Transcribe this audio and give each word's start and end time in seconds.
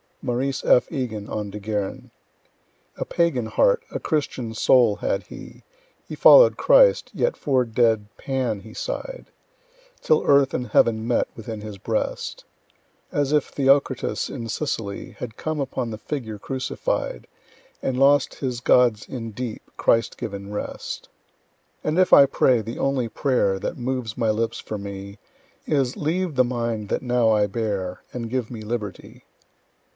Maurice 0.23 0.63
F. 0.63 0.91
Egan 0.91 1.27
on 1.29 1.49
De 1.51 1.59
Guerin. 1.59 2.09
A 2.97 3.05
pagan 3.05 3.47
heart, 3.47 3.83
a 3.91 3.99
Christian 3.99 4.53
soul 4.55 4.97
had 4.97 5.27
he, 5.27 5.63
He 6.07 6.13
followed 6.15 6.57
Christ, 6.57 7.09
yet 7.13 7.35
for 7.37 7.65
dead 7.65 8.05
Pan 8.17 8.59
he 8.61 8.73
sigh'd, 8.73 9.31
Till 9.99 10.23
earth 10.25 10.53
and 10.55 10.67
heaven 10.67 11.07
met 11.07 11.27
within 11.35 11.61
his 11.61 11.77
breast: 11.79 12.45
As 13.11 13.31
if 13.31 13.45
Theocritus 13.45 14.29
in 14.29 14.47
Sicily 14.49 15.11
Had 15.13 15.37
come 15.37 15.59
upon 15.59 15.89
the 15.91 15.97
Figure 15.99 16.39
crucified, 16.39 17.27
And 17.81 17.99
lost 17.99 18.35
his 18.35 18.59
gods 18.59 19.07
in 19.07 19.31
deep, 19.31 19.61
Christ 19.77 20.17
given 20.19 20.51
rest. 20.51 21.09
And 21.83 21.99
if 21.99 22.11
I 22.13 22.25
pray, 22.27 22.61
the 22.61 22.79
only 22.79 23.07
prayer 23.07 23.59
That 23.59 23.77
moves 23.77 24.17
my 24.17 24.29
lips 24.31 24.59
for 24.59 24.77
me, 24.79 25.17
Is, 25.67 25.97
leave 25.97 26.35
the 26.35 26.43
mind 26.43 26.89
that 26.89 27.01
now 27.03 27.29
I 27.31 27.45
bear, 27.45 28.01
And 28.13 28.29
give 28.31 28.49
me 28.49 28.61
Liberty. 28.61 29.25